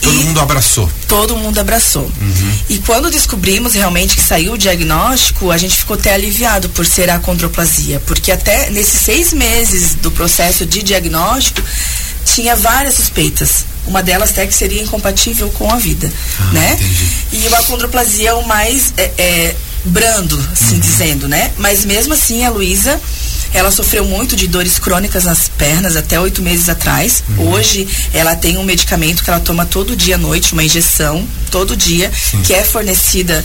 Todo 0.00 0.24
mundo 0.24 0.40
abraçou. 0.40 0.90
Todo 1.08 1.36
mundo 1.36 1.58
abraçou. 1.58 2.04
Uhum. 2.04 2.52
E 2.68 2.78
quando 2.78 3.10
descobrimos 3.10 3.74
realmente 3.74 4.16
que 4.16 4.22
saiu 4.22 4.54
o 4.54 4.58
diagnóstico, 4.58 5.50
a 5.50 5.56
gente 5.56 5.76
ficou 5.76 5.94
até 5.94 6.14
aliviado 6.14 6.68
por 6.70 6.86
ser 6.86 7.10
a 7.10 7.18
condroplasia, 7.18 8.00
porque 8.06 8.30
até 8.30 8.70
nesses 8.70 9.00
seis 9.00 9.32
meses 9.32 9.94
do 9.94 10.10
processo 10.10 10.66
de 10.66 10.82
diagnóstico 10.82 11.62
tinha 12.24 12.56
várias 12.56 12.94
suspeitas. 12.94 13.64
Uma 13.86 14.02
delas 14.02 14.30
até 14.30 14.46
que 14.46 14.54
seria 14.54 14.82
incompatível 14.82 15.48
com 15.50 15.70
a 15.70 15.76
vida, 15.76 16.12
ah, 16.40 16.52
né? 16.52 16.72
Entendi. 16.72 17.08
E 17.32 17.54
a 17.54 17.62
condroplasia 17.62 18.30
é 18.30 18.34
o 18.34 18.46
mais 18.46 18.92
é, 18.96 19.12
é, 19.16 19.56
brando, 19.84 20.36
assim 20.52 20.74
uhum. 20.74 20.80
dizendo, 20.80 21.28
né? 21.28 21.52
Mas 21.56 21.84
mesmo 21.84 22.12
assim 22.12 22.44
a 22.44 22.50
Luísa 22.50 23.00
ela 23.56 23.70
sofreu 23.70 24.04
muito 24.04 24.36
de 24.36 24.46
dores 24.46 24.78
crônicas 24.78 25.24
nas 25.24 25.48
pernas 25.48 25.96
até 25.96 26.20
oito 26.20 26.42
meses 26.42 26.68
atrás. 26.68 27.24
Uhum. 27.30 27.52
Hoje 27.52 27.88
ela 28.12 28.36
tem 28.36 28.58
um 28.58 28.62
medicamento 28.62 29.24
que 29.24 29.30
ela 29.30 29.40
toma 29.40 29.64
todo 29.64 29.96
dia 29.96 30.16
à 30.16 30.18
noite, 30.18 30.52
uma 30.52 30.62
injeção 30.62 31.26
todo 31.50 31.74
dia, 31.74 32.12
Sim. 32.12 32.42
que 32.42 32.52
é 32.52 32.62
fornecida 32.62 33.42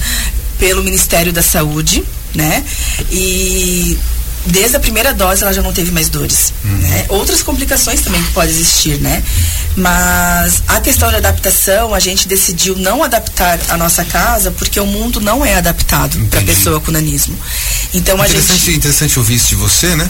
pelo 0.59 0.83
Ministério 0.83 1.31
da 1.31 1.41
Saúde, 1.41 2.03
né? 2.35 2.61
E 3.09 3.97
desde 4.45 4.75
a 4.75 4.79
primeira 4.79 5.13
dose 5.13 5.43
ela 5.43 5.53
já 5.53 5.61
não 5.61 5.73
teve 5.73 5.91
mais 5.91 6.09
dores. 6.09 6.53
Uhum. 6.63 6.77
Né? 6.77 7.05
Outras 7.09 7.41
complicações 7.41 8.01
também 8.01 8.21
que 8.21 8.31
podem 8.31 8.51
existir, 8.51 8.99
né? 8.99 9.23
Mas 9.75 10.63
a 10.67 10.79
questão 10.81 11.11
da 11.11 11.17
adaptação, 11.17 11.93
a 11.93 11.99
gente 11.99 12.27
decidiu 12.27 12.75
não 12.75 13.03
adaptar 13.03 13.59
a 13.69 13.77
nossa 13.77 14.03
casa 14.03 14.51
porque 14.51 14.79
o 14.79 14.85
mundo 14.85 15.19
não 15.19 15.45
é 15.45 15.55
adaptado 15.55 16.17
para 16.29 16.41
pessoa 16.41 16.79
com 16.79 16.91
nanismo. 16.91 17.37
Então 17.93 18.21
a 18.21 18.27
gente. 18.27 18.71
Interessante 18.71 19.19
ouvir 19.19 19.35
isso 19.35 19.49
de 19.49 19.55
você, 19.55 19.95
né? 19.95 20.09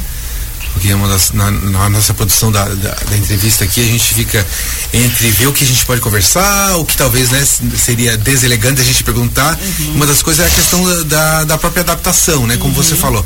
porque 0.73 0.89
é 0.89 0.95
uma 0.95 1.07
das, 1.07 1.31
na, 1.31 1.51
na 1.51 1.89
nossa 1.89 2.13
produção 2.13 2.51
da, 2.51 2.63
da, 2.63 2.93
da, 2.93 3.17
entrevista 3.17 3.63
aqui 3.63 3.81
a 3.81 3.85
gente 3.85 4.13
fica 4.13 4.45
entre 4.93 5.29
ver 5.31 5.47
o 5.47 5.53
que 5.53 5.63
a 5.63 5.67
gente 5.67 5.85
pode 5.85 6.01
conversar, 6.01 6.77
o 6.77 6.85
que 6.85 6.95
talvez 6.95 7.29
né, 7.29 7.45
seria 7.77 8.17
deselegante 8.17 8.81
a 8.81 8.83
gente 8.83 9.03
perguntar. 9.03 9.57
Uhum. 9.79 9.95
Uma 9.95 10.05
das 10.05 10.23
coisas 10.23 10.45
é 10.45 10.47
a 10.47 10.51
questão 10.51 11.05
da, 11.05 11.43
da 11.43 11.57
própria 11.57 11.81
adaptação, 11.81 12.47
né? 12.47 12.57
Como 12.57 12.69
uhum. 12.69 12.83
você 12.83 12.95
falou. 12.95 13.25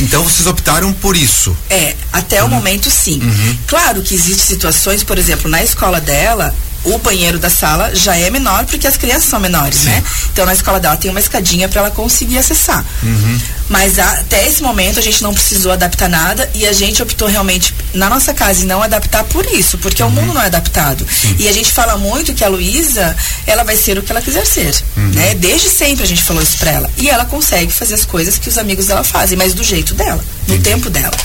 Então 0.00 0.24
vocês 0.24 0.46
optaram 0.46 0.92
por 0.94 1.16
isso? 1.16 1.56
É, 1.68 1.94
até 2.12 2.42
uhum. 2.42 2.48
o 2.48 2.50
momento 2.50 2.90
sim. 2.90 3.20
Uhum. 3.22 3.58
Claro 3.66 4.02
que 4.02 4.14
existem 4.14 4.46
situações, 4.46 5.04
por 5.04 5.18
exemplo, 5.18 5.50
na 5.50 5.62
escola 5.62 6.00
dela, 6.00 6.54
o 6.84 6.98
banheiro 6.98 7.38
da 7.38 7.50
sala 7.50 7.94
já 7.94 8.16
é 8.16 8.30
menor 8.30 8.64
porque 8.64 8.86
as 8.86 8.96
crianças 8.96 9.24
são 9.24 9.40
menores, 9.40 9.80
Sim. 9.80 9.86
né? 9.86 10.02
Então 10.32 10.46
na 10.46 10.54
escola 10.54 10.80
dela 10.80 10.96
tem 10.96 11.10
uma 11.10 11.20
escadinha 11.20 11.68
para 11.68 11.80
ela 11.80 11.90
conseguir 11.90 12.38
acessar. 12.38 12.84
Uhum. 13.02 13.40
Mas 13.68 13.98
até 13.98 14.46
esse 14.48 14.62
momento 14.62 14.98
a 14.98 15.02
gente 15.02 15.22
não 15.22 15.32
precisou 15.32 15.70
adaptar 15.72 16.08
nada 16.08 16.50
e 16.54 16.66
a 16.66 16.72
gente 16.72 17.02
optou 17.02 17.28
realmente 17.28 17.74
na 17.94 18.08
nossa 18.08 18.32
casa 18.34 18.62
em 18.62 18.66
não 18.66 18.82
adaptar 18.82 19.24
por 19.24 19.44
isso, 19.46 19.78
porque 19.78 20.02
uhum. 20.02 20.08
o 20.08 20.12
mundo 20.12 20.34
não 20.34 20.42
é 20.42 20.46
adaptado. 20.46 21.06
Sim. 21.08 21.36
E 21.38 21.48
a 21.48 21.52
gente 21.52 21.70
fala 21.70 21.96
muito 21.96 22.34
que 22.34 22.44
a 22.44 22.48
Luísa, 22.48 23.16
ela 23.46 23.62
vai 23.62 23.76
ser 23.76 23.98
o 23.98 24.02
que 24.02 24.10
ela 24.10 24.22
quiser 24.22 24.46
ser, 24.46 24.74
uhum. 24.96 25.10
né? 25.14 25.34
Desde 25.34 25.68
sempre 25.68 26.04
a 26.04 26.06
gente 26.06 26.22
falou 26.22 26.42
isso 26.42 26.58
pra 26.58 26.70
ela. 26.70 26.90
E 26.96 27.08
ela 27.08 27.24
consegue 27.24 27.72
fazer 27.72 27.94
as 27.94 28.04
coisas 28.04 28.38
que 28.38 28.48
os 28.48 28.58
amigos 28.58 28.86
dela 28.86 29.04
fazem, 29.04 29.36
mas 29.36 29.54
do 29.54 29.62
jeito 29.62 29.94
dela, 29.94 30.24
no 30.48 30.58
tempo 30.58 30.88
dela 30.90 31.16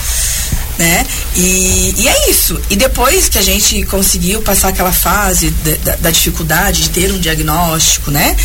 né? 0.78 1.06
E, 1.34 1.94
e 1.96 2.08
é 2.08 2.30
isso. 2.30 2.60
E 2.68 2.76
depois 2.76 3.28
que 3.28 3.38
a 3.38 3.42
gente 3.42 3.82
conseguiu 3.84 4.42
passar 4.42 4.68
aquela 4.68 4.92
fase 4.92 5.50
da, 5.50 5.96
da 5.96 6.10
dificuldade 6.10 6.82
de 6.82 6.90
ter 6.90 7.12
um 7.12 7.18
diagnóstico, 7.18 8.10
né? 8.10 8.36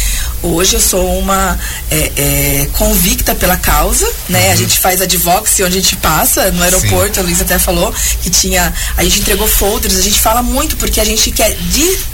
Hoje 0.42 0.76
eu 0.76 0.82
sou 0.82 1.20
uma 1.20 1.60
é, 1.90 2.12
é, 2.16 2.70
convicta 2.74 3.36
pela 3.36 3.58
causa, 3.58 4.10
né? 4.30 4.48
Uhum. 4.48 4.52
A 4.52 4.56
gente 4.56 4.80
faz 4.80 5.02
advocacy 5.02 5.64
onde 5.64 5.78
a 5.78 5.82
gente 5.82 5.96
passa, 5.98 6.52
no 6.52 6.64
aeroporto, 6.64 7.16
Sim. 7.16 7.20
a 7.22 7.24
Luísa 7.24 7.44
até 7.44 7.60
falou 7.60 7.94
que 8.22 8.30
tinha. 8.30 8.74
A 8.98 9.04
gente 9.04 9.20
entregou 9.20 9.48
folders, 9.48 9.98
a 9.98 10.02
gente 10.02 10.20
fala 10.20 10.42
muito 10.42 10.78
porque 10.78 11.00
a 11.00 11.06
gente 11.06 11.32
quer 11.32 11.54
de 11.56 12.12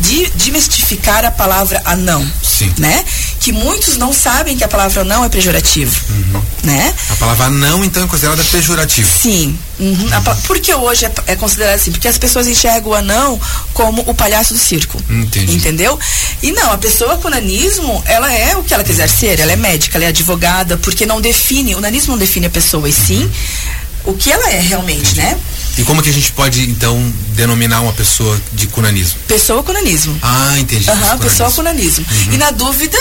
de 0.00 0.30
desmistificar 0.30 1.24
a 1.24 1.30
palavra 1.30 1.80
anão, 1.84 2.26
Sim. 2.42 2.72
né? 2.78 3.04
Que 3.40 3.52
muitos 3.52 3.96
não 3.96 4.12
sabem 4.12 4.56
que 4.56 4.62
a 4.62 4.68
palavra 4.68 5.00
anão 5.00 5.24
é 5.24 5.28
pejorativa, 5.28 5.94
uhum. 6.10 6.42
né? 6.62 6.94
A 7.08 7.16
palavra 7.16 7.46
anão 7.46 7.82
então 7.82 8.04
é 8.04 8.06
considerada 8.06 8.44
pejorativa. 8.44 9.10
Sim. 9.10 9.58
Uhum. 9.78 9.90
Uhum. 9.90 10.08
A, 10.12 10.20
por 10.20 10.58
que 10.60 10.74
hoje 10.74 11.06
é, 11.06 11.12
é 11.28 11.36
considerado 11.36 11.74
assim? 11.74 11.90
Porque 11.90 12.06
as 12.06 12.18
pessoas 12.18 12.46
enxergam 12.46 12.90
o 12.90 12.94
anão 12.94 13.40
como 13.72 14.02
o 14.06 14.14
palhaço 14.14 14.52
do 14.52 14.60
circo. 14.60 15.02
Entendi. 15.08 15.54
Entendeu? 15.54 15.98
E 16.42 16.52
não, 16.52 16.70
a 16.72 16.78
pessoa 16.78 17.16
com 17.16 17.28
nanismo, 17.28 18.02
ela 18.06 18.32
é 18.32 18.56
o 18.56 18.62
que 18.62 18.74
ela 18.74 18.84
quiser 18.84 19.08
ser, 19.08 19.40
ela 19.40 19.52
é 19.52 19.56
médica, 19.56 19.98
ela 19.98 20.04
é 20.04 20.08
advogada, 20.08 20.76
porque 20.76 21.06
não 21.06 21.20
define, 21.20 21.74
o 21.74 21.80
nanismo 21.80 22.12
não 22.12 22.18
define 22.18 22.46
a 22.46 22.50
pessoa, 22.50 22.88
e 22.88 22.92
sim 22.92 23.24
uhum. 23.24 24.12
o 24.12 24.14
que 24.14 24.30
ela 24.30 24.50
é 24.50 24.60
realmente, 24.60 25.12
Entendi. 25.12 25.20
né? 25.20 25.38
E 25.78 25.84
como 25.84 26.02
que 26.02 26.10
a 26.10 26.12
gente 26.12 26.32
pode, 26.32 26.68
então, 26.68 27.12
denominar 27.28 27.80
uma 27.80 27.92
pessoa 27.92 28.38
de 28.52 28.66
cunanismo? 28.66 29.18
Pessoa 29.26 29.62
cunanismo. 29.62 30.18
Ah, 30.20 30.56
entendi. 30.58 30.90
Aham, 30.90 31.12
uhum, 31.12 31.18
pessoa 31.20 31.50
cunanismo. 31.50 32.04
Uhum. 32.10 32.34
E 32.34 32.36
na 32.36 32.50
dúvida, 32.50 32.98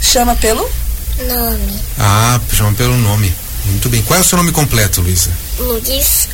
chama 0.00 0.34
pelo? 0.36 0.68
Nome. 1.26 1.80
Ah, 1.98 2.40
chama 2.52 2.72
pelo 2.72 2.96
nome. 2.96 3.32
Muito 3.66 3.88
bem. 3.88 4.02
Qual 4.02 4.18
é 4.18 4.22
o 4.22 4.24
seu 4.24 4.38
nome 4.38 4.52
completo, 4.52 5.00
Luísa? 5.00 5.30
Luiz. 5.58 6.28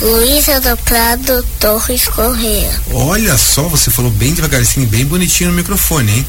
Luísa 0.00 0.60
do 0.60 0.76
Prado 0.78 1.42
Torres 1.58 2.06
Correia. 2.08 2.70
Olha 2.92 3.36
só, 3.38 3.62
você 3.62 3.90
falou 3.90 4.10
bem 4.10 4.34
devagarzinho, 4.34 4.86
bem 4.86 5.04
bonitinho 5.06 5.50
no 5.50 5.56
microfone, 5.56 6.12
hein? 6.12 6.26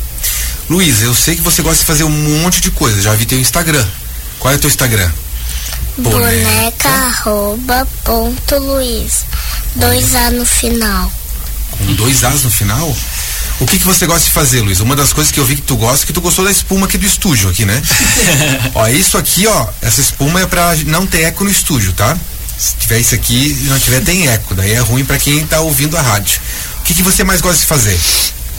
Luísa, 0.69 1.05
eu 1.05 1.13
sei 1.13 1.35
que 1.35 1.41
você 1.41 1.61
gosta 1.61 1.79
de 1.79 1.85
fazer 1.85 2.03
um 2.03 2.09
monte 2.09 2.61
de 2.61 2.71
coisa. 2.71 3.01
Já 3.01 3.13
vi 3.13 3.25
teu 3.25 3.39
Instagram. 3.39 3.85
Qual 4.39 4.53
é 4.53 4.57
o 4.57 4.59
teu 4.59 4.69
Instagram? 4.69 5.11
Boneca, 5.97 6.89
arroba, 6.89 7.87
ponto 8.03 8.57
Luiz. 8.59 9.25
Dois 9.75 10.15
A 10.15 10.31
no 10.31 10.45
final. 10.45 11.11
Com 11.71 11.93
dois 11.93 12.23
As 12.23 12.43
no 12.43 12.51
final? 12.51 12.95
O 13.59 13.65
que, 13.65 13.79
que 13.79 13.85
você 13.85 14.05
gosta 14.05 14.25
de 14.25 14.31
fazer, 14.31 14.61
Luiz? 14.61 14.79
Uma 14.79 14.95
das 14.95 15.11
coisas 15.13 15.31
que 15.31 15.39
eu 15.39 15.45
vi 15.45 15.55
que 15.55 15.63
tu 15.63 15.75
gosta 15.75 16.05
é 16.05 16.07
que 16.07 16.13
tu 16.13 16.21
gostou 16.21 16.45
da 16.45 16.51
espuma 16.51 16.85
aqui 16.85 16.97
do 16.97 17.05
estúdio, 17.05 17.49
aqui, 17.49 17.65
né? 17.65 17.81
ó, 18.75 18.87
isso 18.87 19.17
aqui, 19.17 19.47
ó, 19.47 19.67
essa 19.81 19.99
espuma 19.99 20.41
é 20.41 20.45
pra 20.45 20.75
não 20.85 21.07
ter 21.07 21.23
eco 21.23 21.43
no 21.43 21.49
estúdio, 21.49 21.91
tá? 21.93 22.15
Se 22.57 22.75
tiver 22.75 22.99
isso 22.99 23.15
aqui 23.15 23.57
e 23.61 23.63
não 23.65 23.79
tiver, 23.79 24.01
tem 24.01 24.27
eco. 24.27 24.53
Daí 24.53 24.73
é 24.73 24.79
ruim 24.79 25.03
para 25.03 25.17
quem 25.17 25.45
tá 25.45 25.59
ouvindo 25.61 25.97
a 25.97 26.01
rádio. 26.01 26.39
O 26.79 26.83
que, 26.83 26.93
que 26.93 27.03
você 27.03 27.23
mais 27.23 27.41
gosta 27.41 27.59
de 27.59 27.65
fazer? 27.65 27.99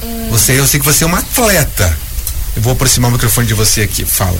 Hum. 0.02 0.28
Você, 0.30 0.52
eu 0.58 0.66
sei 0.66 0.80
que 0.80 0.86
você 0.86 1.04
é 1.04 1.06
uma 1.06 1.18
atleta. 1.18 1.96
Eu 2.56 2.62
vou 2.62 2.72
aproximar 2.72 3.10
o 3.10 3.12
microfone 3.12 3.46
de 3.46 3.54
você 3.54 3.82
aqui. 3.82 4.04
Fala. 4.04 4.38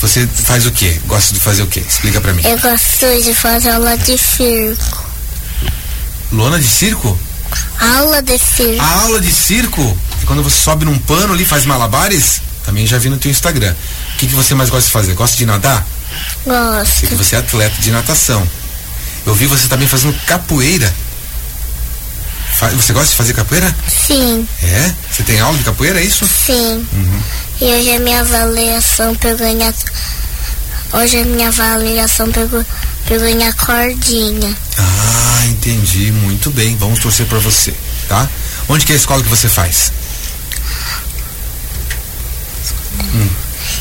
Você 0.00 0.26
faz 0.26 0.64
o 0.66 0.70
quê? 0.70 0.98
Gosta 1.06 1.34
de 1.34 1.40
fazer 1.40 1.62
o 1.62 1.66
quê? 1.66 1.82
Explica 1.86 2.20
pra 2.20 2.32
mim. 2.32 2.42
Eu 2.44 2.58
gosto 2.58 3.22
de 3.22 3.34
fazer 3.34 3.70
aula 3.70 3.96
de 3.98 4.16
circo. 4.16 5.04
Lona 6.32 6.58
de 6.58 6.68
circo? 6.68 7.18
Aula 7.78 8.22
de 8.22 8.38
circo. 8.38 8.82
A 8.82 9.02
aula 9.02 9.20
de 9.20 9.32
circo? 9.32 9.98
É 10.22 10.26
quando 10.26 10.42
você 10.42 10.56
sobe 10.56 10.84
num 10.84 10.98
pano 10.98 11.32
ali 11.32 11.44
faz 11.44 11.64
malabares? 11.66 12.42
Também 12.64 12.86
já 12.86 12.98
vi 12.98 13.08
no 13.08 13.16
teu 13.18 13.30
Instagram. 13.30 13.74
O 14.14 14.18
que, 14.18 14.26
que 14.26 14.34
você 14.34 14.54
mais 14.54 14.68
gosta 14.68 14.86
de 14.86 14.92
fazer? 14.92 15.14
Gosta 15.14 15.36
de 15.36 15.46
nadar? 15.46 15.86
Gosto. 16.44 17.00
Sei 17.00 17.08
que 17.08 17.14
você 17.14 17.36
é 17.36 17.38
atleta 17.38 17.80
de 17.80 17.90
natação. 17.90 18.46
Eu 19.26 19.34
vi 19.34 19.46
você 19.46 19.68
também 19.68 19.88
fazendo 19.88 20.14
capoeira. 20.26 20.92
Você 22.74 22.92
gosta 22.92 23.08
de 23.08 23.16
fazer 23.16 23.32
capoeira? 23.32 23.74
Sim. 23.88 24.46
É? 24.62 24.92
Você 25.10 25.22
tem 25.22 25.40
aula 25.40 25.56
de 25.56 25.64
capoeira, 25.64 25.98
é 26.00 26.04
isso? 26.04 26.26
Sim. 26.26 26.86
Uhum. 26.92 27.22
E 27.60 27.64
hoje 27.64 27.94
a 27.94 28.00
minha 28.00 28.20
avaliação 28.20 29.14
para 29.14 29.34
ganhar. 29.34 29.72
Hoje 30.92 31.20
a 31.20 31.24
minha 31.24 31.48
avaliação 31.48 32.30
para 32.30 32.46
ganhar 33.18 33.52
cordinha. 33.54 34.56
Ah, 34.78 35.46
entendi. 35.48 36.12
Muito 36.12 36.50
bem. 36.50 36.76
Vamos 36.76 36.98
torcer 36.98 37.26
para 37.26 37.38
você, 37.38 37.74
tá? 38.08 38.28
Onde 38.68 38.84
que 38.84 38.92
é 38.92 38.94
a 38.94 38.98
escola 38.98 39.22
que 39.22 39.28
você 39.28 39.48
faz? 39.48 39.92
Hum, 43.14 43.28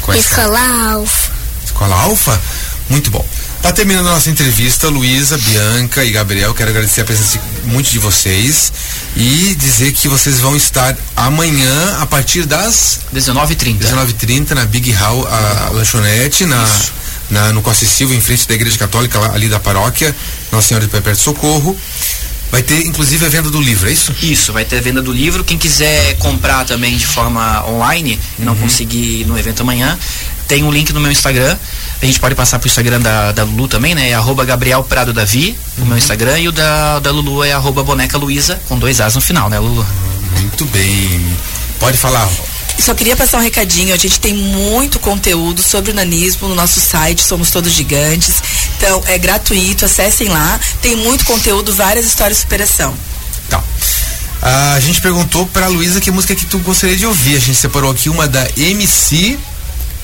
é 0.09 0.17
escola 0.17 0.93
Alfa. 0.93 1.31
Escola 1.63 1.95
Alfa? 1.95 2.41
Muito 2.89 3.11
bom. 3.11 3.25
Tá 3.61 3.73
terminando 3.73 4.07
a 4.07 4.11
nossa 4.11 4.29
entrevista, 4.29 4.87
Luísa, 4.87 5.37
Bianca 5.37 6.03
e 6.03 6.11
Gabriel. 6.11 6.53
Quero 6.53 6.69
agradecer 6.69 7.01
a 7.01 7.05
presença 7.05 7.37
de 7.37 7.67
muitos 7.67 7.91
de 7.91 7.99
vocês 7.99 8.71
e 9.17 9.53
dizer 9.55 9.91
que 9.91 10.07
vocês 10.07 10.39
vão 10.39 10.55
estar 10.55 10.95
amanhã 11.15 11.97
a 11.99 12.05
partir 12.05 12.45
das 12.45 13.01
19h30. 13.13 13.79
19h30 13.79 14.51
na 14.51 14.65
Big 14.65 14.91
Hall, 14.91 15.27
a, 15.27 15.69
lanchonete, 15.73 16.45
na, 16.45 16.65
na, 17.29 17.53
no 17.53 17.61
Costa 17.61 17.85
Silva, 17.85 18.15
em 18.15 18.21
frente 18.21 18.47
da 18.47 18.53
Igreja 18.55 18.77
Católica, 18.77 19.19
ali 19.31 19.47
da 19.49 19.59
paróquia, 19.59 20.15
Nossa 20.51 20.67
Senhora 20.67 20.85
de 20.85 20.91
Perpétuo 20.91 21.21
Socorro. 21.21 21.77
Vai 22.51 22.63
ter 22.63 22.85
inclusive 22.85 23.23
a 23.25 23.29
venda 23.29 23.51
do 23.51 23.61
livro, 23.61 23.87
é 23.87 23.91
isso? 23.91 24.13
Isso, 24.23 24.51
vai 24.51 24.65
ter 24.65 24.79
a 24.79 24.81
venda 24.81 25.01
do 25.01 25.11
livro. 25.11 25.43
Quem 25.43 25.57
quiser 25.57 26.15
comprar 26.17 26.65
também 26.65 26.97
de 26.97 27.05
forma 27.05 27.63
online 27.67 28.19
e 28.37 28.41
uhum. 28.41 28.45
não 28.45 28.55
conseguir 28.55 29.23
no 29.25 29.37
evento 29.37 29.61
amanhã, 29.61 29.97
tem 30.47 30.63
um 30.63 30.71
link 30.71 30.91
no 30.91 30.99
meu 30.99 31.11
Instagram. 31.11 31.55
A 32.01 32.05
gente 32.05 32.19
pode 32.19 32.33
passar 32.33 32.57
pro 32.57 32.67
Instagram 32.67 32.99
da, 33.01 33.31
da 33.31 33.43
Lulu 33.43 33.67
também, 33.67 33.93
né? 33.93 34.09
É 34.09 34.13
arroba 34.15 34.43
Gabriel 34.43 34.83
Prado 34.83 35.13
Davi, 35.13 35.55
o 35.77 35.85
meu 35.85 35.97
Instagram, 35.97 36.39
e 36.39 36.47
o 36.47 36.51
da, 36.51 36.99
da 36.99 37.11
Lulu 37.11 37.43
é 37.43 37.53
arroba 37.53 37.83
boneca 37.83 38.17
Luísa, 38.17 38.59
com 38.67 38.79
dois 38.79 38.99
As 38.99 39.13
no 39.13 39.21
final, 39.21 39.47
né, 39.47 39.59
Lulu? 39.59 39.85
Muito 40.39 40.65
bem. 40.65 41.37
Pode 41.79 41.97
falar. 41.97 42.27
Só 42.81 42.93
queria 42.93 43.15
passar 43.15 43.37
um 43.37 43.41
recadinho. 43.41 43.93
A 43.93 43.97
gente 43.97 44.19
tem 44.19 44.33
muito 44.33 44.99
conteúdo 44.99 45.61
sobre 45.61 45.91
o 45.91 45.93
nanismo 45.93 46.47
no 46.47 46.55
nosso 46.55 46.79
site, 46.79 47.21
Somos 47.21 47.51
Todos 47.51 47.71
Gigantes. 47.71 48.35
Então, 48.77 49.03
é 49.05 49.17
gratuito, 49.17 49.85
acessem 49.85 50.27
lá. 50.29 50.59
Tem 50.81 50.95
muito 50.95 51.25
conteúdo, 51.25 51.73
várias 51.73 52.05
histórias 52.05 52.37
de 52.37 52.43
superação. 52.43 52.93
Tá. 53.49 53.63
a 54.75 54.79
gente 54.79 55.01
perguntou 55.01 55.45
pra 55.47 55.67
Luísa 55.67 55.99
que 55.99 56.11
música 56.11 56.35
que 56.35 56.45
tu 56.45 56.59
gostaria 56.59 56.95
de 56.95 57.05
ouvir. 57.05 57.35
A 57.35 57.39
gente 57.39 57.57
separou 57.57 57.91
aqui 57.91 58.09
uma 58.09 58.27
da 58.27 58.47
MC 58.55 59.37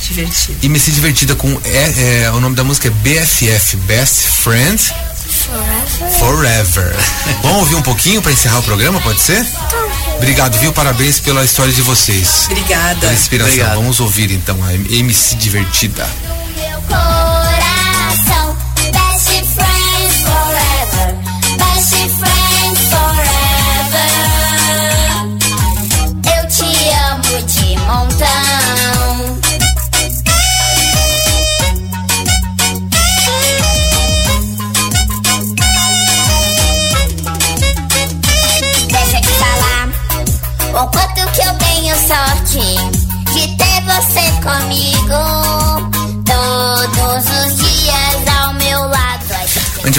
Divertida. 0.01 0.69
Messi 0.69 0.91
Divertida 0.91 1.35
com 1.35 1.49
é, 1.63 2.23
é, 2.23 2.31
o 2.31 2.39
nome 2.39 2.55
da 2.55 2.63
música 2.63 2.87
é 2.87 2.91
BFF, 2.91 3.77
Best 3.87 4.27
Friend 4.43 4.93
Forever. 5.25 6.19
Forever. 6.19 6.95
Vamos 7.41 7.59
ouvir 7.59 7.75
um 7.75 7.81
pouquinho 7.81 8.21
para 8.21 8.31
encerrar 8.31 8.59
o 8.59 8.63
programa, 8.63 8.99
pode 9.01 9.21
ser? 9.21 9.43
Tá. 9.43 9.84
Obrigado, 10.17 10.57
viu? 10.59 10.73
Parabéns 10.73 11.19
pela 11.19 11.43
história 11.43 11.71
de 11.71 11.81
vocês. 11.81 12.47
Obrigada. 12.49 12.99
Pela 12.99 13.13
inspiração. 13.13 13.53
Obrigado. 13.53 13.75
Vamos 13.75 13.99
ouvir 13.99 14.31
então 14.31 14.57
a 14.63 14.73
MC 14.73 15.35
Divertida. 15.35 16.07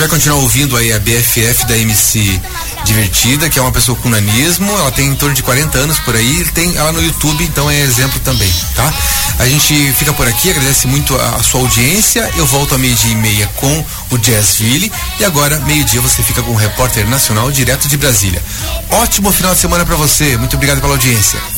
Vai 0.07 0.09
continuar 0.09 0.37
ouvindo 0.37 0.77
aí 0.77 0.93
a 0.93 1.01
BFF 1.01 1.67
da 1.67 1.77
MC 1.77 2.41
divertida, 2.85 3.51
que 3.51 3.59
é 3.59 3.63
uma 3.63 3.73
pessoa 3.73 3.99
com 3.99 4.09
nanismo, 4.09 4.71
ela 4.71 4.93
tem 4.93 5.09
em 5.09 5.15
torno 5.17 5.35
de 5.35 5.43
40 5.43 5.79
anos 5.79 5.99
por 6.01 6.15
aí, 6.15 6.45
tem 6.55 6.77
ela 6.77 6.93
no 6.93 7.03
YouTube, 7.03 7.43
então 7.43 7.69
é 7.69 7.81
exemplo 7.81 8.21
também, 8.21 8.53
tá? 8.77 8.95
A 9.41 9.49
gente 9.49 9.93
fica 9.95 10.13
por 10.13 10.29
aqui, 10.29 10.51
agradece 10.51 10.87
muito 10.87 11.17
a, 11.17 11.37
a 11.37 11.43
sua 11.43 11.61
audiência. 11.61 12.31
Eu 12.37 12.47
volto 12.47 12.75
a 12.75 12.79
meio-dia 12.79 13.11
e 13.11 13.17
meia 13.17 13.47
com 13.57 13.85
o 14.11 14.19
Jazzville 14.19 14.93
e 15.19 15.25
agora, 15.25 15.59
meio-dia, 15.61 16.01
você 16.01 16.23
fica 16.23 16.41
com 16.43 16.53
o 16.53 16.57
repórter 16.57 17.07
nacional 17.09 17.51
direto 17.51 17.89
de 17.89 17.97
Brasília. 17.97 18.43
Ótimo 18.91 19.33
final 19.33 19.55
de 19.55 19.61
semana 19.61 19.85
para 19.85 19.97
você. 19.97 20.37
Muito 20.37 20.55
obrigado 20.55 20.81
pela 20.81 20.93
audiência. 20.93 21.56